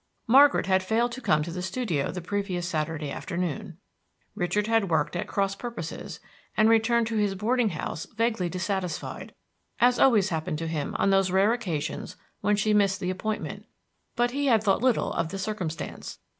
Margaret 0.25 0.65
had 0.65 0.81
failed 0.81 1.11
to 1.11 1.21
come 1.21 1.43
to 1.43 1.51
the 1.51 1.61
studio 1.61 2.09
the 2.11 2.23
previous 2.23 2.67
Saturday 2.67 3.11
afternoon. 3.11 3.77
Richard 4.33 4.65
had 4.65 4.89
worked 4.89 5.15
at 5.15 5.27
cross 5.27 5.53
purposes 5.53 6.19
and 6.57 6.67
returned 6.67 7.05
to 7.05 7.17
his 7.17 7.35
boarding 7.35 7.69
house 7.69 8.07
vaguely 8.15 8.49
dissatisfied, 8.49 9.35
as 9.79 9.99
always 9.99 10.29
happened 10.29 10.57
to 10.57 10.65
him 10.67 10.95
on 10.97 11.11
those 11.11 11.29
rare 11.29 11.53
occasions 11.53 12.15
when 12.39 12.55
she 12.55 12.73
missed 12.73 12.99
the 12.99 13.11
appointment; 13.11 13.67
but 14.15 14.31
he 14.31 14.47
had 14.47 14.63
thought 14.63 14.81
little 14.81 15.13
of 15.13 15.29
the 15.29 15.37
circumstance. 15.37 16.17